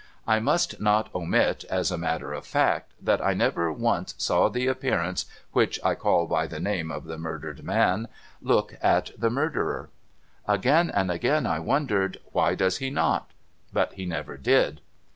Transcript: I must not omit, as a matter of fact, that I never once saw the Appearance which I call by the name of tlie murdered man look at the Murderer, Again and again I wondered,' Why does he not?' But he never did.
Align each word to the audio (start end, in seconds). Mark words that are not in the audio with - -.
I 0.25 0.39
must 0.39 0.81
not 0.81 1.13
omit, 1.13 1.63
as 1.69 1.91
a 1.91 1.95
matter 1.97 2.33
of 2.33 2.47
fact, 2.47 2.93
that 3.03 3.21
I 3.23 3.35
never 3.35 3.71
once 3.71 4.15
saw 4.17 4.49
the 4.49 4.65
Appearance 4.65 5.27
which 5.51 5.79
I 5.85 5.93
call 5.93 6.25
by 6.25 6.47
the 6.47 6.59
name 6.59 6.89
of 6.89 7.03
tlie 7.03 7.19
murdered 7.19 7.63
man 7.63 8.07
look 8.41 8.73
at 8.81 9.11
the 9.15 9.29
Murderer, 9.29 9.91
Again 10.47 10.89
and 10.89 11.11
again 11.11 11.45
I 11.45 11.59
wondered,' 11.59 12.19
Why 12.33 12.55
does 12.55 12.77
he 12.77 12.89
not?' 12.89 13.29
But 13.77 13.93
he 13.93 14.07
never 14.07 14.37
did. 14.37 14.81